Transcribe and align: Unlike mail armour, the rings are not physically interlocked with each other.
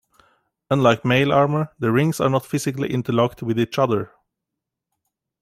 Unlike 0.71 1.05
mail 1.05 1.31
armour, 1.31 1.69
the 1.77 1.91
rings 1.91 2.19
are 2.19 2.27
not 2.31 2.43
physically 2.43 2.91
interlocked 2.91 3.43
with 3.43 3.59
each 3.59 3.77
other. 3.77 4.11